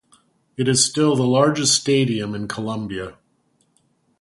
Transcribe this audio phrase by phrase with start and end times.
[0.57, 3.19] It is still the largest stadium in Colombia.